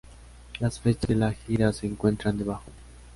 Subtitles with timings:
[0.59, 2.71] Las fechas de la gira se encuentran debajo.